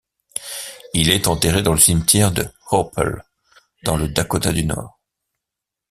Il 0.95 1.11
est 1.11 1.27
enterré 1.27 1.61
dans 1.61 1.75
le 1.75 1.79
cimetière 1.79 2.31
de 2.31 2.47
Hoople, 2.71 3.21
dans 3.83 3.97
le 3.97 4.07
Dakota 4.07 4.51
du 4.51 4.65
Nord. 4.65 4.99